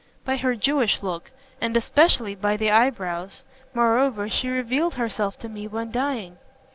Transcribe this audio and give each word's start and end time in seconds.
"By 0.25 0.37
her 0.37 0.55
Jewish 0.55 1.03
look, 1.03 1.29
and 1.61 1.77
especially 1.77 2.33
by 2.33 2.57
the 2.57 2.71
eyebrows. 2.71 3.43
Moreover, 3.75 4.27
she 4.27 4.49
revealed 4.49 4.95
herself 4.95 5.37
to 5.37 5.47
me 5.47 5.67
when 5.67 5.91
dying." 5.91 6.39